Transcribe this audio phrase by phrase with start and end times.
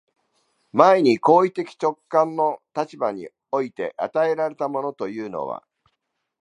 [0.73, 5.63] 前に行為的直観の立場において与えられたものというのは、